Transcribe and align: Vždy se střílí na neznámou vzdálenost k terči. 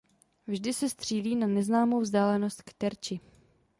Vždy 0.47 0.73
se 0.73 0.89
střílí 0.89 1.35
na 1.35 1.47
neznámou 1.47 1.99
vzdálenost 2.01 2.61
k 2.61 2.73
terči. 2.73 3.19